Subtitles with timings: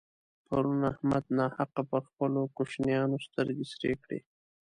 [0.45, 4.19] پرون احمد ناحقه پر خپلو کوشنيانو سترګې سرې کړې.